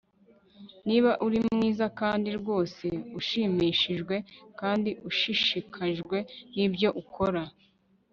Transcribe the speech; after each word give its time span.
niba 0.87 1.11
uri 1.25 1.37
mwiza 1.55 1.85
kandi 1.99 2.29
rwose 2.39 2.85
ushimishijwe 3.19 4.15
kandi 4.59 4.89
ushishikajwe 5.09 6.17
nibyo 6.55 6.89
ukora 7.01 7.41